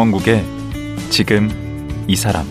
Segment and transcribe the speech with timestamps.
[0.00, 0.46] 강원국의
[1.10, 1.50] 지금
[2.08, 2.46] 이 사람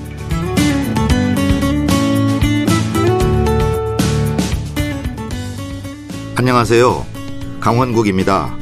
[6.35, 7.07] 안녕하세요.
[7.59, 8.55] 강원국입니다.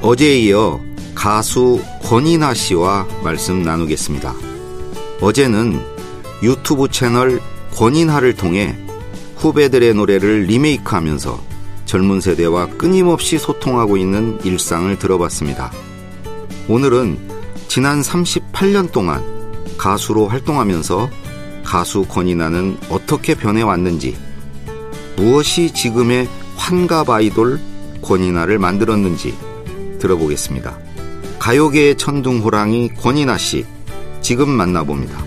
[0.00, 0.80] 어제에 이어
[1.14, 4.34] 가수 권이나 씨와 말씀 나누겠습니다.
[5.20, 5.78] 어제는
[6.42, 7.38] 유튜브 채널
[7.74, 8.74] 권인하를 통해
[9.36, 11.38] 후배들의 노래를 리메이크하면서
[11.84, 15.70] 젊은 세대와 끊임없이 소통하고 있는 일상을 들어봤습니다.
[16.66, 17.35] 오늘은
[17.68, 19.22] 지난 38년 동안
[19.76, 21.10] 가수로 활동하면서
[21.64, 24.16] 가수 권이나는 어떻게 변해왔는지,
[25.16, 27.60] 무엇이 지금의 환갑 아이돌
[28.02, 29.36] 권이나를 만들었는지
[30.00, 30.78] 들어보겠습니다.
[31.38, 33.66] 가요계의 천둥호랑이 권이나 씨,
[34.20, 35.25] 지금 만나봅니다.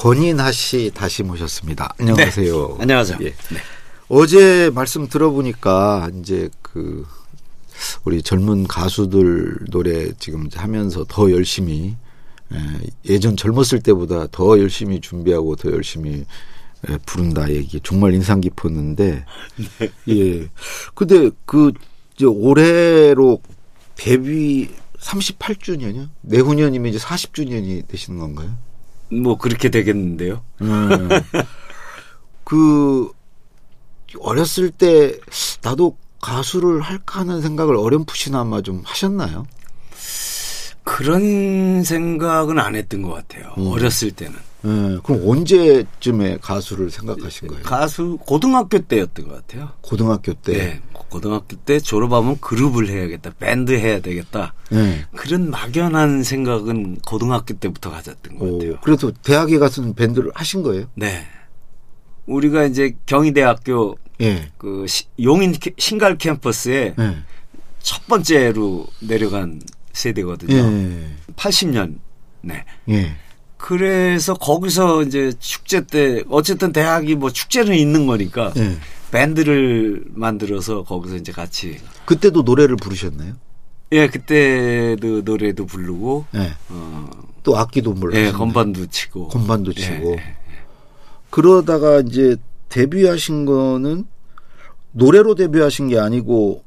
[0.00, 1.94] 권인하 씨 다시 모셨습니다.
[1.98, 2.68] 안녕하세요.
[2.68, 2.74] 네.
[2.80, 3.18] 안녕하세요.
[3.20, 3.24] 예.
[3.26, 3.58] 네.
[4.08, 7.06] 어제 말씀 들어보니까 이제 그
[8.06, 11.96] 우리 젊은 가수들 노래 지금 하면서 더 열심히
[13.04, 16.24] 예전 젊었을 때보다 더 열심히 준비하고 더 열심히
[17.04, 19.26] 부른다 얘기 정말 인상 깊었는데
[19.78, 19.92] 네.
[20.08, 20.48] 예.
[20.94, 21.72] 근데 그
[22.14, 23.42] 이제 올해로
[23.96, 26.08] 데뷔 38주년이요?
[26.22, 28.56] 내후년이면 이제 40주년이 되시는 건가요?
[29.10, 30.42] 뭐 그렇게 되겠는데요.
[30.62, 31.08] 음.
[32.44, 33.10] 그
[34.18, 35.18] 어렸을 때
[35.62, 39.46] 나도 가수를 할까 하는 생각을 어렴풋이나마 좀 하셨나요?
[41.00, 43.54] 그런 생각은 안 했던 것 같아요.
[43.56, 43.68] 음.
[43.68, 44.34] 어렸을 때는.
[44.62, 47.62] 네, 그럼 언제쯤에 가수를 생각하신 거예요?
[47.62, 49.70] 가수 고등학교 때였던 것 같아요.
[49.80, 50.52] 고등학교 때.
[50.52, 54.52] 네, 고등학교 때 졸업하면 그룹을 해야겠다, 밴드 해야 되겠다.
[54.68, 55.06] 네.
[55.16, 58.76] 그런 막연한 생각은 고등학교 때부터 가졌던 것 같아요.
[58.82, 60.84] 그래도 대학에 가서는 밴드를 하신 거예요?
[60.96, 61.24] 네.
[62.26, 64.50] 우리가 이제 경희대학교 네.
[64.58, 64.84] 그
[65.22, 67.16] 용인 신갈 캠퍼스에 네.
[67.78, 71.06] 첫 번째로 내려간 세대거든요.
[71.36, 71.98] 80년.
[72.42, 72.64] 네.
[73.60, 78.78] 그래서 거기서 이제 축제 때 어쨌든 대학이 뭐 축제는 있는 거니까 네.
[79.10, 83.34] 밴드를 만들어서 거기서 이제 같이 그때도 노래를 부르셨나요?
[83.92, 86.50] 예, 그때도 노래도 부르고 네.
[86.70, 87.10] 어,
[87.42, 90.36] 또 악기도 물론 예, 건반도 치고 건반도 예, 치고 예, 예.
[91.28, 92.36] 그러다가 이제
[92.70, 94.06] 데뷔하신 거는
[94.92, 96.64] 노래로 데뷔하신 게 아니고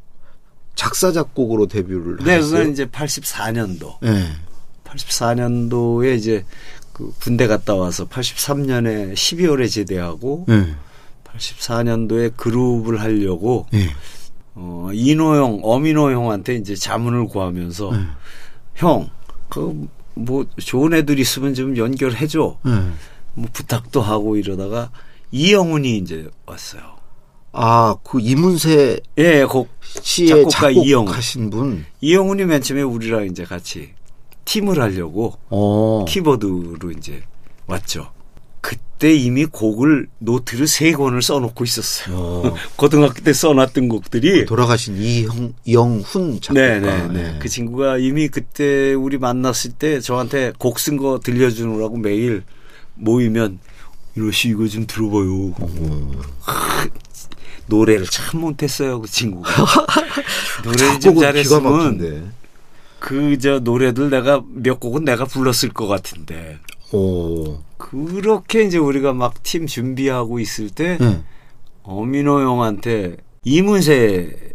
[0.76, 2.58] 작사 작곡으로 데뷔를 네, 하셨어요?
[2.60, 3.96] 그건 이제 84년도.
[4.02, 4.28] 네.
[4.84, 6.46] 84년도에 이제
[6.92, 10.76] 그 군대 갔다 와서 83년에 12월에 제대하고 네.
[11.26, 13.90] 84년도에 그룹을 하려고 네.
[14.56, 17.98] 어, 이노형, 어미노 형한테 이제 자문을 구하면서 네.
[18.76, 19.10] 형,
[19.50, 22.58] 그 뭐 좋은 애들 있으면 좀 연결해줘.
[22.66, 22.72] 네.
[23.36, 24.92] 뭐 부탁도 하고 이러다가
[25.32, 26.82] 이영훈이 이제 왔어요.
[27.54, 29.70] 아, 그 이문세 예, 곡
[30.02, 31.86] 씨의 작곡가 이영훈 하신 분.
[32.02, 33.92] 이영훈이 맨 처음에 우리랑 이제 같이
[34.46, 36.04] 팀을 하려고 어.
[36.08, 37.22] 키보드로 이제
[37.68, 38.12] 왔죠.
[38.60, 42.16] 그때 이미 곡을 노트를 세 권을 써놓고 있었어요.
[42.18, 42.56] 어.
[42.76, 46.54] 고등학교 때 써놨던 곡들이 그 돌아가신 이형 영훈 작곡가.
[46.54, 47.40] 네네 네.
[47.40, 52.44] 그 친구가 이미 그때 우리 만났을 때 저한테 곡 쓴 거 들려주느라고 매일
[52.96, 53.60] 모이면
[54.16, 55.54] 이러시 이거 좀 들어봐요.
[56.40, 56.88] 하,
[57.68, 59.50] 노래를 참 못했어요 그 친구가.
[60.64, 62.34] 노래를 좀 잘했으면
[63.00, 66.60] 그 저 노래들 내가 몇 곡은 내가 불렀을 것 같은데.
[66.94, 67.60] 오.
[67.78, 71.22] 그렇게 이제 우리가 막 팀 준비하고 있을 때 네.
[71.84, 74.54] 어민호 형한테 이문세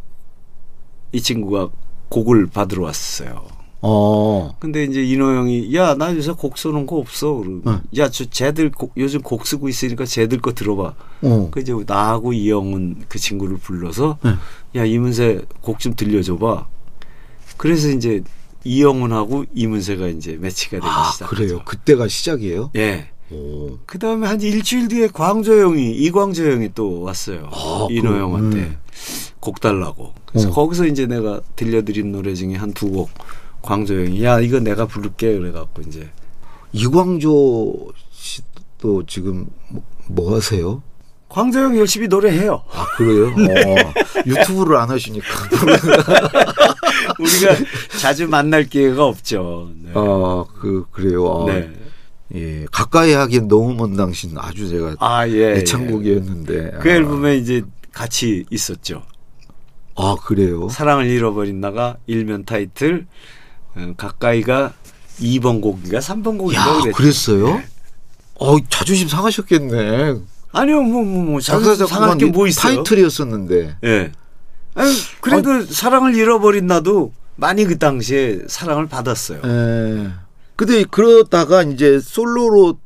[1.12, 1.68] 이 친구가
[2.08, 3.46] 곡을 받으러 왔어요.
[3.80, 4.56] 어.
[4.58, 7.34] 근데 이제 인호 형이 야 나 요새 곡 써놓은 거 없어.
[7.34, 7.78] 그러고 네.
[7.96, 10.94] 야저 쟤들 곡, 요즘 곡 쓰고 있으니까 쟤들 거 들어봐.
[11.22, 11.48] 어.
[11.52, 14.32] 그 이제 나하고 이영훈 그 친구를 불러서 네.
[14.76, 16.66] 야 이문세 곡 좀 들려줘봐.
[17.56, 18.22] 그래서 이제
[18.64, 21.36] 이영훈하고 이문세가 이제 매치가 되기 아, 시작하죠.
[21.36, 21.62] 그래요.
[21.64, 22.70] 그때가 시작이에요?
[22.76, 23.08] 예.
[23.86, 27.50] 그 다음에 한 일주일 뒤에 광조 형이 이광조 형이 또 왔어요.
[27.52, 28.76] 아, 인호 그, 형한테 음.
[29.38, 30.14] 곡 달라고.
[30.26, 30.52] 그래서 어.
[30.52, 33.10] 거기서 이제 내가 들려드린 노래 중에 한 두 곡
[33.68, 36.08] 광조 형이 야 이거 내가 부를게 그래갖고 이제
[36.72, 37.74] 이광조
[38.10, 40.82] 씨도 지금 뭐, 뭐 하세요?
[41.28, 42.62] 광조형 열심히 노래해요.
[42.72, 43.26] 아 그래요?
[43.36, 43.92] 어,
[44.24, 45.26] 유튜브를 안 하시니까
[47.20, 47.56] 우리가
[48.00, 49.70] 자주 만날 기회가 없죠.
[49.82, 49.90] 네.
[49.90, 51.46] 아그 그래요.
[51.46, 51.70] 아, 네.
[52.34, 56.94] 예 가까이 하기엔 너무 먼 당신 아주 제가 아, 예, 애창곡이었는데 그 아.
[56.94, 57.62] 앨범에 이제
[57.92, 59.02] 같이 있었죠.
[59.94, 60.70] 아 그래요?
[60.70, 63.37] 사랑을 잃어버린 나가 일면 타이틀 어,
[63.96, 64.72] 가까이가
[65.20, 67.56] 2번 곡인가 3번 곡인가 그랬어요.
[67.56, 67.66] 네.
[68.36, 70.16] 어 자존심 상하셨겠네.
[70.52, 72.76] 아니요, 뭐, 뭐, 뭐, 자존심 상할 게 뭐 있어요?
[72.76, 73.76] 타이틀이었었는데.
[73.84, 74.12] 예.
[74.74, 79.40] 아니, 그래도 사랑을 잃어버린 나도 많이 그 당시에 사랑을 받았어요.
[79.44, 80.10] 예.
[80.56, 82.78] 근데 그러다가 이제 솔로로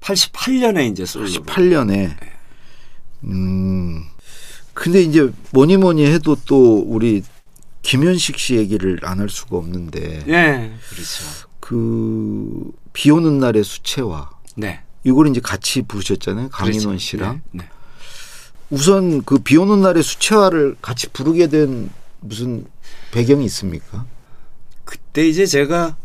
[0.00, 1.26] 88년에 이제 솔로.
[1.26, 2.14] 18년에
[3.24, 4.04] 음.
[4.74, 7.22] 근데 이제 뭐니 뭐니 해도 또 우리
[7.86, 11.24] 김현식 씨 얘기를 안 할 수가 없는데 예, 그렇죠.
[11.60, 14.80] 그 비 오는 날의 수채화 네.
[15.04, 16.48] 이걸 이제 같이 부르셨잖아요.
[16.48, 16.98] 강인원 그렇죠.
[16.98, 17.42] 씨랑.
[17.52, 17.68] 네, 네.
[18.70, 21.90] 우선 그 비 오는 날의 수채화를 같이 부르게 된
[22.20, 22.66] 무슨
[23.12, 24.04] 배경이 있습니까?
[24.84, 25.96] 그때 이제 제가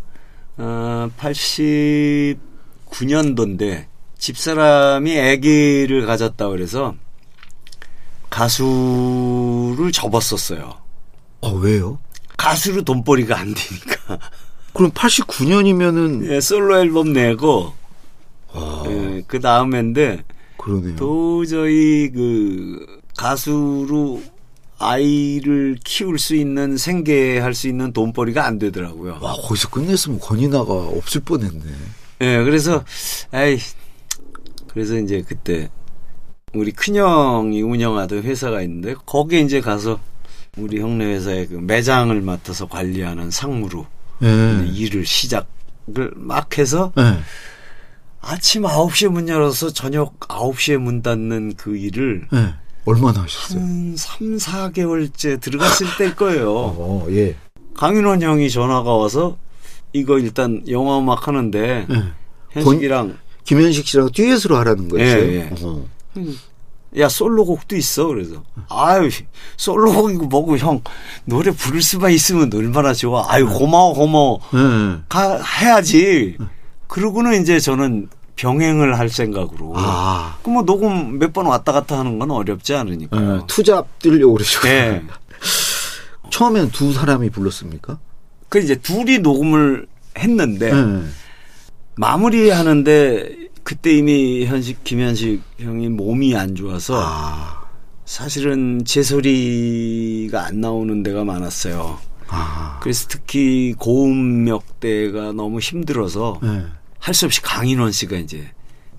[0.58, 3.88] 어 89년도인데
[4.20, 6.94] 집사람이 아기를 가졌다 그래서
[8.30, 10.80] 가수를 접었었어요.
[11.42, 12.00] 어, 왜요?
[12.38, 14.20] 가수로 돈벌이가 안 되니까
[14.74, 17.74] 그럼 89년이면은 예, 솔로 앨범 내고
[18.54, 20.24] 아, 예, 그 다음인데
[20.58, 20.96] 그러네요.
[20.96, 22.86] 도저히 그
[23.18, 24.22] 가수로
[24.78, 29.20] 아이를 키울 수 있는 생계할 수 있는 돈벌이가 안 되더라고요.
[29.22, 31.64] 와, 거기서 끝냈으면 권이나가 없을 뻔했네.
[32.22, 32.84] 예, 그래서
[33.32, 33.60] 아이
[34.68, 35.70] 그래서 이제 그때
[36.54, 40.00] 우리 큰형이 운영하던 회사가 있는데 거기에 이제 가서
[40.58, 43.86] 우리 형네 회사의 그 매장을 맡아서 관리하는 상무로
[44.24, 44.68] 예.
[44.74, 47.20] 일을 시작을 막 해서 예.
[48.20, 52.54] 아침 9시에 문 열어서 저녁 9시에 문 닫는 그 일을 예.
[52.84, 53.62] 얼마나 하셨어요?
[53.62, 56.52] 한 3, 4개월째 들어갔을 때일 거예요.
[56.54, 57.36] 어, 예.
[57.76, 59.38] 강인원 형이 전화가 와서
[59.94, 62.04] 이거 일단 영화 음악 하는데 예.
[62.52, 65.32] 현식이랑 김현식 씨랑 듀엣으로 하라는 거였어요.
[65.32, 65.50] 예, 예.
[66.96, 67.00] 어.
[67.00, 69.10] 야 솔로곡도 있어 그래서 아유
[69.58, 70.82] 솔로곡이고 뭐고 형
[71.26, 75.02] 노래 부를 수만 있으면 얼마나 좋아 아유 고마워 고마워 예.
[75.08, 76.38] 가 해야지
[76.88, 82.32] 그러고는 이제 저는 병행을 할 생각으로 아, 그뭐 녹음 몇 번 왔다 갔다 하는 건
[82.32, 83.40] 어렵지 않으니까 예.
[83.48, 84.74] 투잡 뛰려고 그러셨구나.
[84.74, 85.04] 예.
[86.32, 88.00] 처음엔 두 사람이 불렀습니까?
[88.50, 89.86] 그 이제 둘이 녹음을
[90.18, 91.04] 했는데 예.
[91.96, 97.62] 마무리하는데 그때 이미 현식 김현식 형이 몸이 안 좋아서 아,
[98.06, 102.00] 사실은 제 소리가 안 나오는 데가 많았어요.
[102.28, 106.66] 아, 그래서 특히 고음역대가 너무 힘들어서 예.
[107.00, 108.52] 할수 없이 강인원 씨가 이제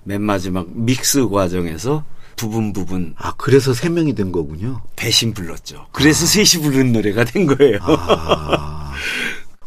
[0.03, 2.03] 맨 마지막 믹스 과정에서
[2.35, 4.81] 부분 부분 아, 그래서 세 명이 된 거군요.
[4.95, 5.87] 대신 불렀죠.
[5.91, 7.79] 그래서 셋이 부른 노래가 된 거예요.
[7.81, 8.93] 아.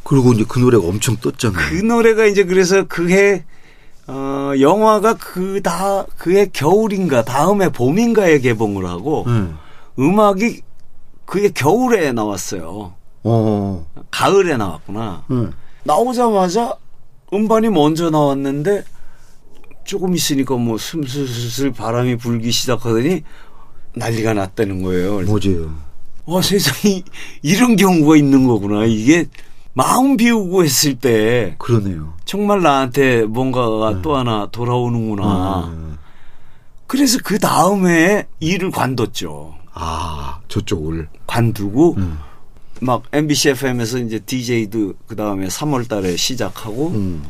[0.02, 1.70] 그리고 이제 그 노래가 엄청 떴잖아요.
[1.70, 3.44] 그 노래가 이제 그래서 그해
[4.08, 10.02] 어 영화가 그 다 그해 겨울인가 다음에 봄인가에 개봉을 하고 예.
[10.02, 10.62] 음악이
[11.24, 12.94] 그해 겨울에 나왔어요.
[13.24, 13.86] 어.
[14.10, 15.24] 가을에 나왔구나.
[15.32, 15.48] 예.
[15.82, 16.76] 나오자마자
[17.32, 18.84] 음반이 먼저 나왔는데
[19.84, 23.22] 조금 있으니까 뭐 슬슬슬 바람이 불기 시작하더니
[23.96, 25.20] 난리가 났다는 거예요.
[25.22, 25.74] 뭐지요?
[26.26, 27.02] 와 세상에
[27.42, 28.84] 이런 경우가 있는 거구나.
[28.84, 29.26] 이게
[29.76, 32.14] 마음 비우고 했을 때 그러네요.
[32.24, 35.66] 정말 나한테 뭔가가 또 하나 돌아오는구나.
[35.66, 35.98] 음.
[36.86, 39.54] 그래서 그 다음에 일을 관뒀죠.
[39.74, 41.08] 아, 저쪽을.
[41.26, 42.18] 관두고 음.
[42.80, 47.22] 막 MBC FM에서 이제 DJ도 그 다음에 3월 달에 시작하고 음.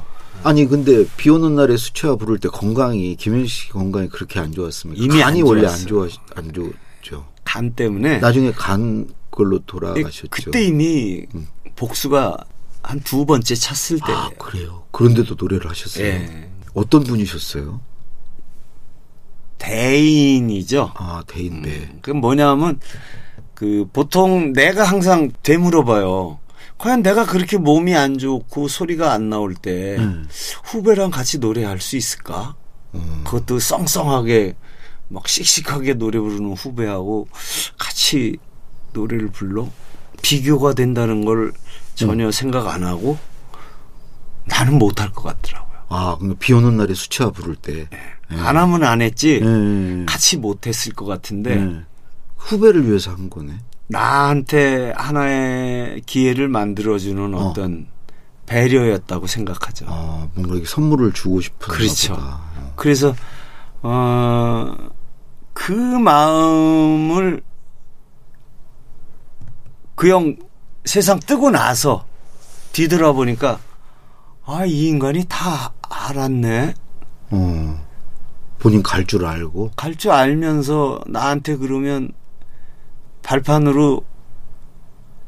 [0.45, 5.03] 아니 근데 비 오는 날에 수채화 부를 때 건강이 김현식 건강이 그렇게 안 좋았습니까?
[5.03, 5.76] 이미 간이 안 원래 안.
[5.79, 7.25] 좋아 안 좋죠.
[7.43, 10.26] 간 때문에 나중에 간 걸로 돌아가셨죠.
[10.31, 11.26] 그때 이미
[11.76, 12.37] 복수가
[12.83, 14.12] 한 두 번째 찼을 때.
[14.12, 14.85] 아 그래요.
[14.93, 16.05] 그런데도 노래를 하셨어요.
[16.07, 16.50] 예.
[16.75, 17.81] 어떤 분이셨어요?
[19.59, 20.93] 대인이죠.
[20.95, 21.99] 아 대인배.
[22.02, 22.78] 그 뭐냐면
[23.55, 26.38] 그 보통 내가 항상 되물어봐요.
[26.78, 30.28] 과연 내가 그렇게 몸이 안 좋고 소리가 안 나올 때 음.
[30.64, 32.55] 후배랑 같이 노래할 수 있을까?
[33.25, 34.55] 그것도 썽썽하게
[35.09, 37.28] 막 씩씩하게 노래 부르는 후배하고
[37.78, 38.37] 같이
[38.97, 39.69] 노래를 불러
[40.23, 41.53] 비교가 된다는 걸
[41.95, 43.19] 전혀 생각 안 하고
[44.47, 45.76] 나는 못할 것 같더라고요.
[45.88, 47.88] 아비 오는 날에 수채화 부를 때.
[48.29, 50.05] 안 하면 안 했지 예.
[50.07, 51.81] 같이 못 했을 것 같은데 예.
[52.37, 53.53] 후배를 위해서 한 거네.
[53.88, 57.38] 나한테 하나의 기회를 만들어주는 어.
[57.38, 57.87] 어떤
[58.47, 59.87] 배려였다고 생각하죠.
[59.88, 62.15] 아 뭔가 이렇게 선물을 주고 싶은 그렇죠.
[62.15, 62.41] 보다.
[62.75, 63.15] 그래서
[63.83, 64.75] 어,
[65.53, 67.43] 그 마음을
[69.97, 70.37] 그 형
[70.85, 72.07] 세상 뜨고 나서
[72.73, 73.59] 뒤돌아보니까
[74.45, 76.75] 아 이 인간이 다 알았네.
[77.31, 77.87] 어.
[78.59, 79.73] 본인 갈 줄 알고.
[79.76, 82.12] 갈 줄 알면서 나한테 그러면
[83.23, 84.05] 발판으로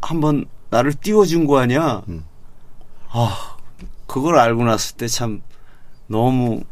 [0.01, 2.03] 한번 나를 띄워준 거 아니야?
[2.09, 2.25] 음.
[3.11, 3.57] 아,
[4.07, 5.43] 그걸 알고 났을 때 참
[6.07, 6.63] 너무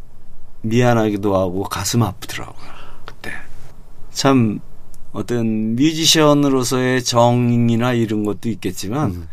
[0.62, 2.70] 미안하기도 하고 가슴 아프더라고요.
[3.04, 3.32] 그때
[4.12, 4.60] 참
[5.16, 9.28] 어떤 뮤지션으로서의 정이나 이런 것도 있겠지만 음.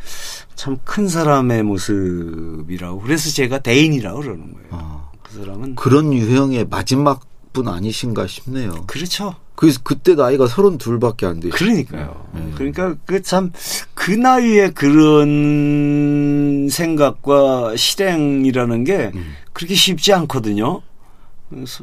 [0.55, 4.67] 참큰 사람의 모습이라고 그래서 제가 대인이라고 그러는 거예요.
[4.71, 7.21] 아, 그 사람은 그런 유형의 마지막
[7.51, 8.85] 분 아니신가 싶네요.
[8.87, 9.35] 그렇죠.
[9.55, 11.57] 그 그때 나이가 32밖에 안 되시죠.
[11.57, 12.25] 그러니까요.
[12.33, 12.51] 네.
[12.55, 19.35] 그러니까 그참그 나이에 그런 생각과 실행이라는 게 음.
[19.51, 20.81] 그렇게 쉽지 않거든요.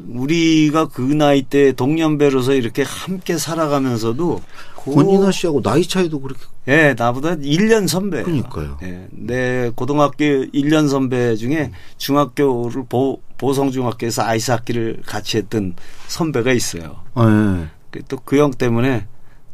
[0.07, 4.41] 우리가 그 나이 때 동년배로서 이렇게 함께 살아가면서도
[4.83, 8.23] 그- 권인하 씨하고 나이 차이도 그렇게 예, 나보다 1년 선배.
[8.23, 8.77] 그러니까요.
[8.83, 15.75] 예, 내 고등학교 1년 선배 중에 중학교를 보, 보성중학교에서 아이스 하키를 같이 했던
[16.07, 16.97] 선배가 있어요.
[17.15, 17.99] 아, 예.
[18.07, 19.05] 또그 형 때문에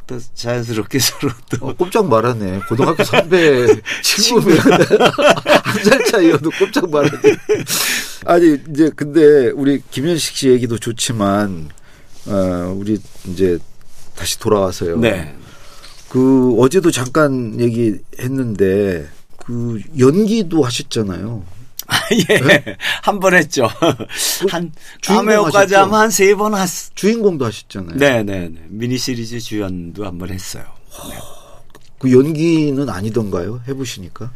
[0.08, 2.60] 또 자연스럽게 서로 또 어, 꼼짝 말하네.
[2.68, 3.66] 고등학교 선배
[4.02, 4.58] 친구면
[5.62, 7.36] 한 살 차이여도 꼼짝 말하네.
[8.24, 11.68] 아니 이제 근데 우리 김현식 씨 얘기도 좋지만
[12.26, 13.58] 어, 우리 이제
[14.16, 14.98] 다시 돌아와서요.
[14.98, 15.36] 네.
[16.08, 21.44] 그 어제도 잠깐 얘기했는데 그 연기도 하셨잖아요.
[22.30, 22.76] 예.
[23.02, 23.66] 한 번 했죠.
[24.50, 24.70] 한
[25.60, 25.76] 하셨죠?
[25.78, 26.68] 하면 한 세 번 했.
[26.94, 27.96] 주인공도 하셨잖아요.
[27.96, 28.60] 네, 네, 네.
[28.68, 30.64] 미니 시리즈 주연도 한 번 했어요.
[31.98, 33.60] 그 연기는 아니던가요?
[33.68, 34.30] 해보시니까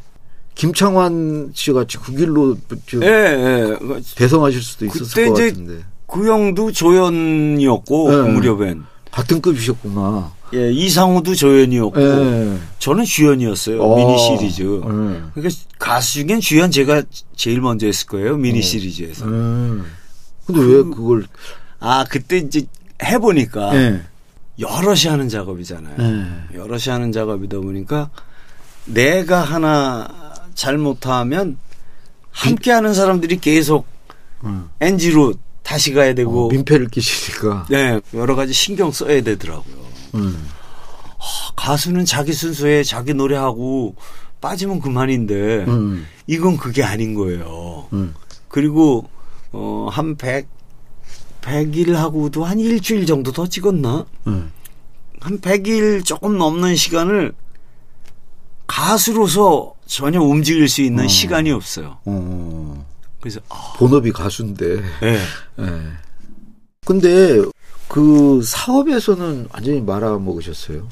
[0.54, 2.56] 김창완 씨 같이 그 길로
[2.86, 3.76] 좀 예, 예.
[3.78, 8.16] 그- 대성하실 수도 있었을 그때 것 이제 같은데 그 형도 조연이었고 네.
[8.16, 10.32] 그 무렵엔 같은 급이셨구나.
[10.54, 12.58] 예, 이상우도 조연이었고 예.
[12.78, 13.82] 저는 주연이었어요.
[13.82, 13.96] 어.
[13.96, 14.62] 미니 시리즈.
[14.62, 14.80] 예.
[15.34, 17.02] 그러니까 가수 중엔 주연 제가
[17.36, 18.36] 제일 먼저 했을 거예요.
[18.36, 19.24] 미니 시리즈에서.
[19.24, 19.84] 음.
[20.46, 21.26] 근데 왜 그걸?
[21.80, 22.64] 아, 그때 이제
[23.02, 24.02] 해보니까 예.
[24.58, 25.96] 여럿이 하는 작업이잖아요.
[25.98, 26.58] 예.
[26.58, 28.10] 여럿이 하는 작업이다 보니까
[28.84, 30.08] 내가 하나
[30.54, 31.56] 잘못하면
[32.30, 33.86] 함께 하는 사람들이 계속
[34.44, 34.68] 음.
[34.80, 37.66] NG로 다시 가야 되고 어, 민폐를 끼치니까.
[37.70, 39.82] 네, 여러 가지 신경 써야 되더라고요.
[40.14, 40.48] 음.
[41.56, 43.94] 가수는 자기 순서에 자기 노래하고
[44.40, 46.06] 빠지면 그만인데 음.
[46.26, 47.86] 이건 그게 아닌 거예요.
[47.92, 48.14] 음.
[48.48, 49.08] 그리고
[49.52, 50.46] 어, 한 100,
[51.40, 54.06] 100일 하고도 한 일주일 정도 더 찍었나?
[54.26, 54.50] 음.
[55.20, 57.32] 한 100일 조금 넘는 시간을
[58.66, 61.08] 가수로서 전혀 움직일 수 있는 어.
[61.08, 61.98] 시간이 없어요.
[62.04, 62.86] 어.
[63.20, 64.82] 그래서 아, 본업이 가수인데.
[65.00, 65.18] 네.
[65.60, 65.82] 예.
[66.84, 67.40] 근데
[67.92, 70.88] 그 사업에서는 완전히 말아 먹으셨어요.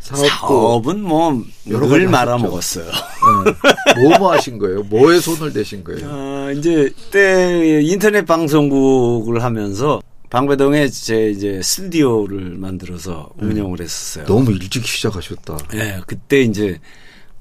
[0.00, 2.50] 사업도 사업은 뭐늘 가지 말아 하셨죠.
[2.50, 2.84] 먹었어요.
[2.84, 4.08] 예.
[4.08, 4.82] 뭐뭐 하신 거예요?
[4.82, 6.06] 뭐에 손을 대신 거예요?
[6.10, 14.26] 아, 이제 그때 인터넷 방송국을 하면서 방배동에 제 이제 스튜디오를 만들어서 운영을 했었어요.
[14.26, 15.56] 너무 일찍 시작하셨다.
[15.72, 16.78] 예, 그때 이제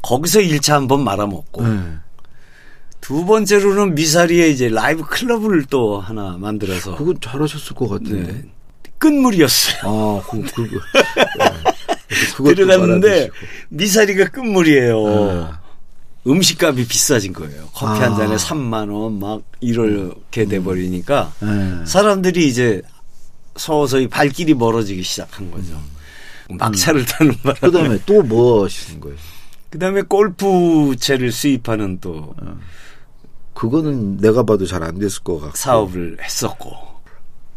[0.02, 1.80] 거기서 1차 한번 말아먹고 예.
[3.08, 8.34] 두 번째로는 미사리에 이제 라이브 클럽을 또 하나 만들어서 그건 잘하셨을 것 같은데.
[8.34, 8.44] 네.
[8.98, 9.78] 끝물이었어요.
[9.86, 12.26] 아, 그, 그, 그, 예.
[12.36, 13.30] 그것도 들어갔는데.
[13.70, 15.06] 미사리가 끝물이에요.
[15.08, 15.62] 아.
[16.28, 17.70] 음식값이 비싸진 거예요.
[17.74, 18.18] 커피 한 아.
[18.18, 21.86] 잔에 3만 원 막 이렇게 돼 버리니까 예.
[21.86, 22.82] 사람들이 이제
[23.56, 25.80] 서서히 발길이 멀어지기 시작한 거죠.
[26.50, 29.16] 막차를 타는 바람에 그 다음에 또 뭐 하시는 거예요?
[29.70, 32.36] 그다음에 골프채를 수입하는 또
[33.58, 35.56] 그거는 내가 봐도 잘 안 됐을 것 같고.
[35.58, 36.72] 사업을 했었고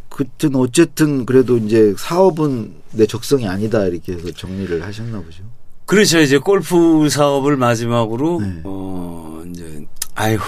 [0.09, 5.45] 그땐 어쨌든 그래도 이제 사업은 내 적성이 아니다 이렇게 해서 정리를 하셨나 보죠.
[5.87, 6.21] 그렇죠.
[6.21, 8.61] 이제 골프 사업을 마지막으로 네.
[8.65, 10.43] 어 이제 아이고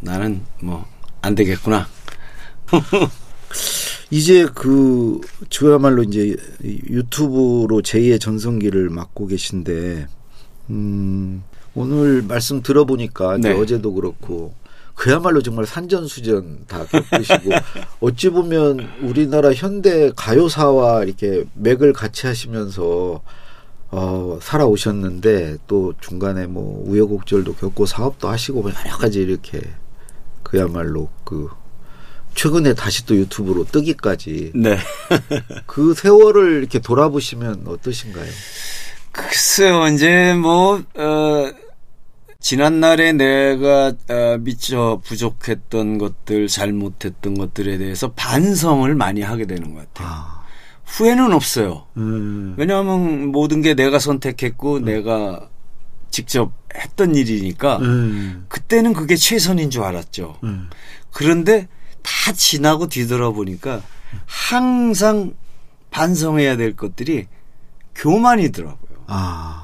[0.00, 1.86] 나는 뭐 안 되겠구나.
[4.10, 10.06] 이제 그 저야말로 이제 유튜브로 제2의 전성기를 맞고 계신데
[10.70, 11.42] 음
[11.74, 13.52] 오늘 말씀 들어보니까 네.
[13.52, 14.52] 어제도 그렇고
[15.02, 17.50] 그야말로 정말 산전수전 다 겪으시고
[17.98, 23.20] 어찌 보면 우리나라 현대 가요사와 이렇게 맥을 같이 하시면서
[23.90, 29.60] 어 살아오셨는데 또 중간에 뭐 우여곡절도 겪고 사업도 하시고 뭐 여러 가지 이렇게
[30.44, 31.48] 그야말로 그
[32.36, 34.78] 최근에 다시 또 유튜브로 뜨기까지 네.
[35.66, 38.30] 그 세월을 이렇게 돌아보시면 어떠신가요?
[39.12, 41.41] 글쎄요, 이제 뭐, 어,
[42.42, 50.08] 지난날에 내가 어, 미처 부족했던 것들, 잘못했던 것들에 대해서 반성을 많이 하게 되는 것 같아요.
[50.10, 50.44] 아,
[50.84, 51.86] 후회는 없어요.
[51.96, 55.48] 음, 왜냐하면 모든 게 내가 선택했고 내가
[56.10, 60.36] 직접 했던 일이니까 음, 그때는 그게 최선인 줄 알았죠.
[60.42, 60.68] 음.
[61.12, 61.68] 그런데
[62.02, 63.82] 다 지나고 뒤돌아보니까
[64.26, 65.34] 항상
[65.90, 67.28] 반성해야 될 것들이
[67.94, 69.04] 교만이더라고요.
[69.06, 69.61] 아,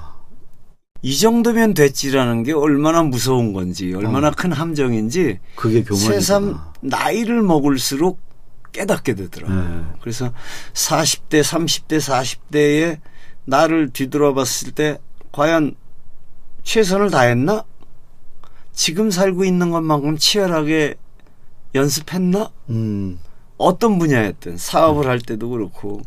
[1.02, 4.32] 이 정도면 됐지라는 게 얼마나 무서운 건지 얼마나 어.
[4.36, 5.84] 큰 함정인지 그게.
[5.94, 8.20] 새삼 나이를 먹을수록
[8.72, 9.62] 깨닫게 되더라고요.
[9.62, 9.84] 네.
[10.00, 10.32] 그래서
[10.74, 12.98] 40대, 30대, 40대에
[13.44, 14.98] 나를 뒤돌아봤을 때
[15.32, 15.74] 과연
[16.64, 17.64] 최선을 다했나?
[18.72, 20.96] 지금 살고 있는 것만큼 치열하게
[21.74, 22.50] 연습했나?
[22.70, 23.18] 음.
[23.56, 26.02] 어떤 분야였든 사업을 할 때도 그렇고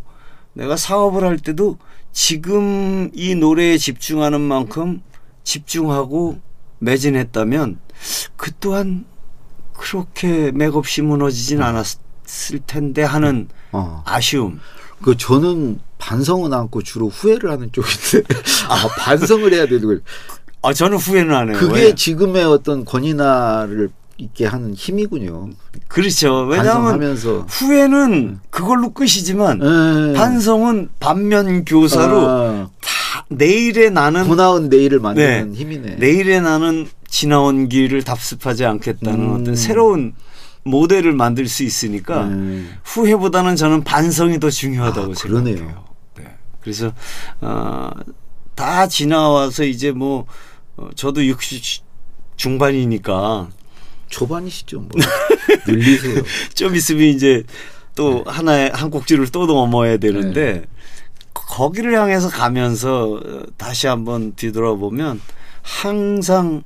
[0.53, 1.77] 내가 사업을 할 때도
[2.11, 5.01] 지금 이 노래에 집중하는 만큼
[5.43, 6.39] 집중하고
[6.79, 7.79] 매진했다면
[8.35, 9.05] 그 또한
[9.73, 14.03] 그렇게 맥없이 무너지진 않았을 텐데 하는 어.
[14.05, 14.59] 아쉬움.
[15.01, 18.27] 그 저는 반성은 않고 주로 후회를 하는 쪽인데
[18.69, 20.01] 아 반성을 해야 되는 걸
[20.63, 21.57] 아 저는 후회는 안 해요.
[21.59, 21.95] 그게 왜?
[21.95, 23.89] 지금의 어떤 권위나를
[24.21, 25.49] 있게 하는 힘이군요.
[25.87, 26.41] 그렇죠.
[26.43, 27.15] 왜냐하면
[27.47, 30.13] 후회는 그걸로 끝이지만 예.
[30.13, 35.57] 반성은 반면 교사로 아, 다 내일의 나는 더 나은 내일을 만드는 네.
[35.57, 35.95] 힘이네.
[35.95, 39.41] 내일의 나는 지나온 길을 답습하지 않겠다는 음.
[39.41, 40.13] 어떤 새로운
[40.63, 42.77] 모델을 만들 수 있으니까 음.
[42.83, 45.55] 후회보다는 저는 반성이 더 중요하다고 아, 생각해요.
[45.55, 45.85] 그러네요.
[46.17, 46.37] 네.
[46.61, 46.93] 그래서
[47.41, 47.89] 어,
[48.53, 50.27] 다 지나와서 이제 뭐
[50.77, 51.83] 어, 저도 60
[52.35, 53.49] 중반이니까
[54.11, 54.89] 초반이시죠, 뭐.
[55.67, 56.23] 늘리세요.
[56.53, 57.43] 좀 있으면 이제
[57.95, 58.23] 또 네.
[58.27, 60.63] 하나의 한 꼭지를 또 넘어야 되는데
[61.33, 65.19] 거기를 향해서 가면서 어, 다시 한번 뒤돌아보면
[65.61, 66.63] 항상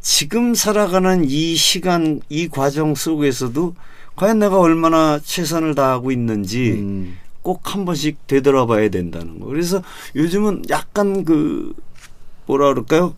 [0.00, 3.74] 지금 살아가는 이 시간 이 과정 속에서도
[4.14, 7.18] 과연 내가 얼마나 최선을 다하고 있는지 음.
[7.42, 9.46] 꼭한 번씩 되돌아봐야 된다는 거.
[9.46, 9.82] 그래서
[10.14, 11.74] 요즘은 약간 그
[12.46, 13.14] 뭐라 그럴까요?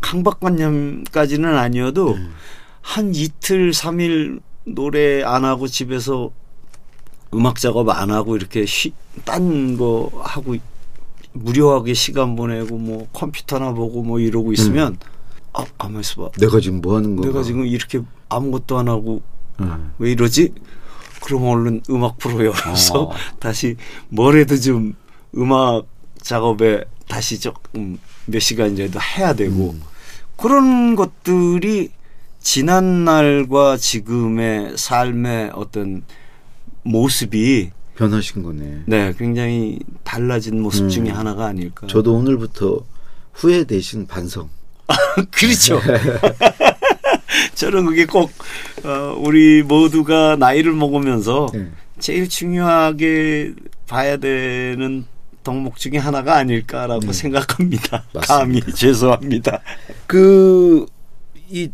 [0.00, 2.34] 강박관념까지는 아니어도 음.
[2.88, 6.30] 한 이틀 삼일 노래 안 하고 집에서
[7.34, 8.64] 음악 작업 안 하고 이렇게
[9.26, 10.56] 딴 거 하고
[11.34, 14.96] 무료하게 시간 보내고 뭐 컴퓨터나 보고 뭐 이러고 있으면
[15.52, 17.28] 아 가만 있어봐 내가 지금 뭐 하는 건가?
[17.28, 19.20] 내가 지금 이렇게 아무것도 안 하고
[19.60, 19.92] 음.
[19.98, 20.54] 왜 이러지?
[21.20, 23.12] 그럼 얼른 음악 프로 열어서 어.
[23.38, 23.76] 다시
[24.08, 24.94] 뭐래도 좀
[25.36, 25.84] 음악
[26.22, 29.82] 작업에 다시 조금 몇 시간이라도 해야 되고 음.
[30.38, 31.97] 그런 것들이
[32.50, 36.02] 지난 날과 지금의 삶의 어떤
[36.82, 38.84] 모습이 변하신 거네.
[38.86, 40.88] 네 굉장히 달라진 모습 음.
[40.88, 41.86] 중에 하나가 아닐까.
[41.88, 42.86] 저도 오늘부터
[43.34, 44.48] 후회 대신 반성.
[45.30, 45.78] 그렇죠.
[47.54, 48.30] 저는 그게 꼭
[48.82, 51.70] 어, 우리 모두가 나이를 먹으면서 네.
[51.98, 53.52] 제일 중요하게
[53.86, 55.04] 봐야 되는
[55.44, 57.12] 덕목 중에 하나가 아닐까라고 네.
[57.12, 58.04] 생각합니다.
[58.14, 58.20] 맞습니다.
[58.26, 59.60] 감히 죄송합니다.
[60.06, 60.86] 그,
[61.50, 61.70] 이,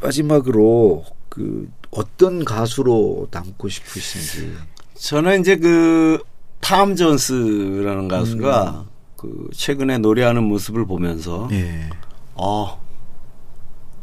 [0.00, 4.52] 마지막으로, 그, 어떤 가수로 남고 싶으신지.
[4.94, 6.18] 저는 이제 그
[6.66, 11.88] 탐 존스라는 가수가 그 최근에 노래하는 모습을 보면서 예.
[12.34, 12.80] 어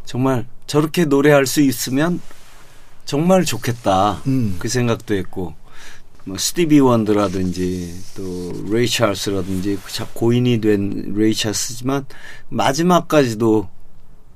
[0.06, 2.22] 정말 저렇게 노래할 수 있으면
[3.04, 4.56] 정말 좋겠다 음.
[4.60, 5.56] 그 생각도 했고
[6.24, 12.06] 뭐 스티비 원더라든지 또 레이 찰스라든지 참 고인이 된 레이 찰스지만
[12.48, 13.68] 마지막까지도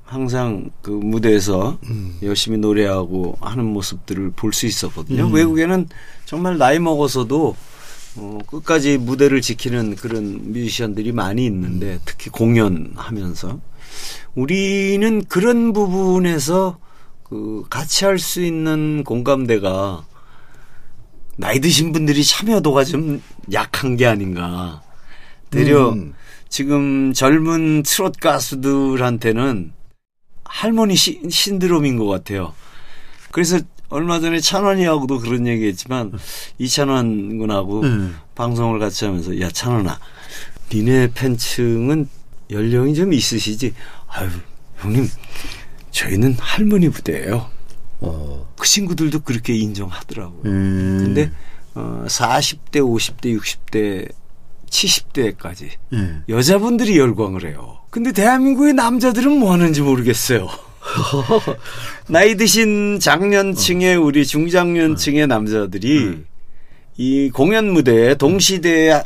[0.08, 2.16] 항상 그 무대에서 음.
[2.22, 5.26] 열심히 노래하고 하는 모습들을 볼 수 있었거든요.
[5.26, 5.34] 음.
[5.34, 5.86] 외국에는
[6.24, 7.54] 정말 나이 먹어서도
[8.16, 13.60] 어, 끝까지 무대를 지키는 그런 뮤지션들이 많이 있는데 특히 공연하면서
[14.34, 16.78] 우리는 그런 부분에서
[17.22, 20.06] 그 같이 할 수 있는 공감대가
[21.36, 23.20] 나이 드신 분들이 참여도가 좀
[23.52, 24.82] 약한 게 아닌가.
[25.50, 26.14] 되려 음.
[26.48, 29.72] 지금 젊은 트롯 가수들한테는
[30.48, 32.54] 할머니 시, 신드롬인 것 같아요.
[33.30, 36.12] 그래서 얼마 전에 찬원이하고도 그런 얘기했지만
[36.58, 38.16] 이찬원 군하고 음.
[38.34, 39.98] 방송을 같이 하면서 야 찬원아,
[40.72, 42.08] 니네 팬층은
[42.50, 43.74] 연령이 좀 있으시지?
[44.08, 44.28] 아유
[44.78, 45.08] 형님
[45.90, 47.50] 저희는 할머니 부대예요.
[48.00, 48.52] 어.
[48.56, 50.42] 그 친구들도 그렇게 인정하더라고요.
[50.44, 51.02] 음.
[51.04, 51.30] 근데
[51.74, 54.10] 어, 40대, 50대, 60대,
[54.66, 56.22] 70대까지 예.
[56.28, 57.77] 여자분들이 열광을 해요.
[57.90, 60.48] 근데 대한민국의 남자들은 뭐 하는지 모르겠어요.
[62.08, 66.24] 나이 드신 장년층의 우리 중장년층의 남자들이
[66.96, 69.02] 이 공연 무대에 동시대에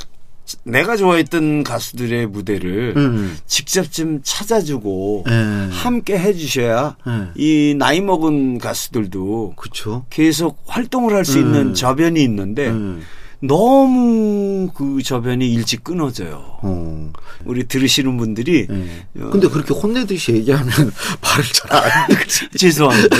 [0.65, 3.37] 내가 좋아했던 가수들의 무대를 음.
[3.47, 5.69] 직접 좀 찾아주고 예.
[5.71, 7.29] 함께 해주셔야 예.
[7.37, 10.05] 이 나이 먹은 가수들도 그쵸.
[10.11, 11.45] 계속 활동을 할수 음.
[11.45, 13.03] 있는 저변이 있는데 음.
[13.43, 16.59] 너무 그 저변이 일찍 끊어져요.
[16.63, 17.13] 어.
[17.45, 19.21] 우리 들으시는 분들이 예.
[19.21, 20.71] 어, 근데 그렇게 혼내듯이 얘기하면
[21.21, 22.09] 말을 잘 안.
[22.57, 23.17] 죄송합니다.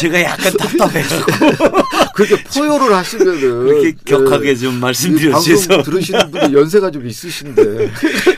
[0.00, 1.26] 제가 약간 답답해가지고
[2.16, 7.90] 그렇게 포효를 하시면은 그렇게 격하게 예, 좀이 말씀드려주셔서 방송 들으시는 분이 연세가 좀 있으신데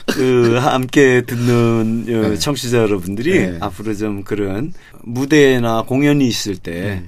[0.06, 2.36] 그 함께 듣는 어, 네.
[2.36, 3.58] 청취자 여러분들이 네.
[3.60, 7.04] 앞으로 좀 그런 무대나 공연이 있을 때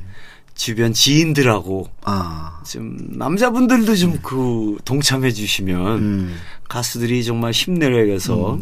[0.55, 6.37] 주변 지인들하고 아 좀 남자분들도 좀그 동참해 주시면 음.
[6.69, 8.59] 가수들이 정말 힘내려서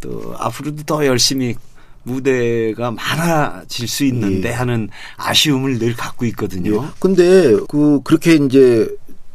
[0.00, 1.54] 또 앞으로도 더 열심히
[2.02, 4.52] 무대가 많아질 수 있는데 예.
[4.52, 6.90] 하는 아쉬움을 늘 갖고 있거든요.
[6.98, 8.88] 근데 그 그렇게 이제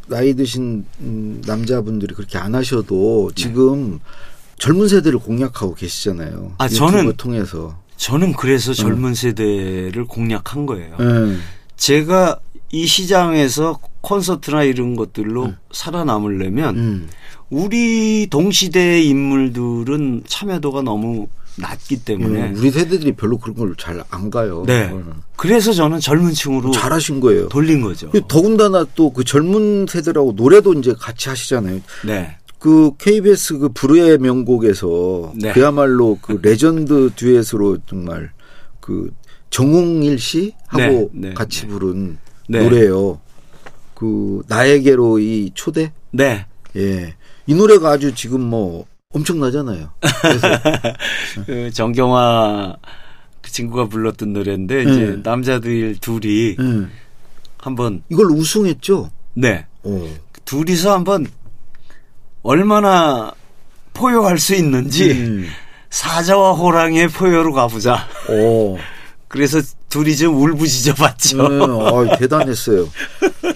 [0.08, 4.00] 나이 드신 음, 남자분들이 그렇게 안 하셔도 지금
[4.58, 6.54] 젊은 세대를 공략하고 계시잖아요.
[6.58, 7.80] 아, 저는 통해서.
[7.96, 10.96] 저는 그래서 젊은 세대를 공략한 거예요.
[11.00, 11.42] 음.
[11.80, 12.40] 제가
[12.72, 17.10] 이 시장에서 콘서트나 이런 것들로 살아남으려면 음.
[17.50, 24.30] 우리 동시대 인물들은 참여도가 너무 낮기 때문에 음, 우리 세대들이 별로 그런 걸 잘 안
[24.30, 24.64] 가요.
[24.68, 24.90] 네.
[24.92, 25.14] 음.
[25.36, 27.50] 그래서 저는 젊은 층으로 잘하신 거예요.
[27.50, 28.10] 돌린 거죠.
[28.12, 31.82] 그 더군다나 또 그 젊은 세대라고 노래도 이제 같이 하시잖아요.
[32.06, 32.38] 네.
[32.60, 35.52] 그 KBS 그 불후의 명곡에서 네.
[35.54, 38.32] 그야말로 그 레전드 듀엣으로 정말
[38.80, 39.10] 그
[39.50, 41.68] 정웅일 씨 하고 네, 네, 같이 네.
[41.68, 42.64] 부른 네.
[42.64, 43.20] 노래예요.
[43.94, 46.46] 그 나에게로 이 초대 네.
[46.76, 47.16] 예.
[47.48, 49.92] 이 노래가 아주 지금 뭐 엄청나잖아요.
[50.22, 50.48] 그래서
[51.46, 52.78] 그 정경화
[53.42, 54.92] 그 친구가 불렀던 노래인데 네.
[54.92, 56.88] 이제 남자들 둘이 예.
[57.58, 59.12] 한번 이걸 우승했죠.
[59.34, 59.66] 네.
[59.84, 60.16] 어.
[60.46, 61.28] 둘이서 한번
[62.42, 63.34] 얼마나
[63.94, 65.48] 포효할 수 있는지 음.
[65.90, 68.08] 사자와 호랑이의 포효로 가보자.
[68.30, 68.78] 어.
[69.30, 71.48] 그래서 둘이 좀 울부짖어 봤죠.
[71.48, 71.60] 네,
[72.14, 72.90] 아, 대단했어요.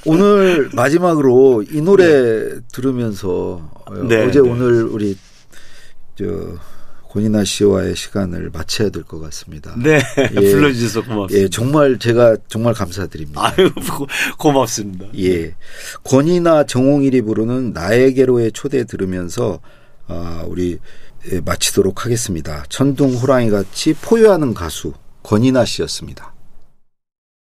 [0.06, 4.50] 오늘 마지막으로 이 노래 들으면서 어, 네, 어제 네.
[4.50, 5.18] 오늘 우리
[6.18, 6.26] 저
[7.10, 9.76] 권이나 씨와의 시간을 마쳐야 될 것 같습니다.
[9.78, 10.00] 네.
[10.20, 10.52] 예.
[10.52, 11.44] 불러주셔서 고맙습니다.
[11.44, 13.42] 예, 정말 제가 정말 감사드립니다.
[13.58, 14.08] 아유, 고-
[14.38, 15.06] 고맙습니다.
[15.20, 15.56] 예.
[16.04, 19.60] 권이나 정홍일이 부르는 나에게로의 초대 들으면서
[20.08, 20.78] 아, 우리
[21.32, 22.64] 예, 마치도록 하겠습니다.
[22.70, 26.33] 천둥 호랑이 같이 포효하는 가수 권이나 씨였습니다.